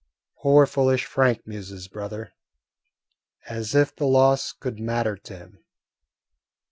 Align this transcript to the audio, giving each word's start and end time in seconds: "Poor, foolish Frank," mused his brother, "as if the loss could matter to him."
"Poor, 0.39 0.65
foolish 0.65 1.05
Frank," 1.05 1.45
mused 1.45 1.69
his 1.69 1.87
brother, 1.87 2.31
"as 3.47 3.75
if 3.75 3.95
the 3.95 4.07
loss 4.07 4.51
could 4.51 4.79
matter 4.79 5.15
to 5.15 5.37
him." 5.37 5.63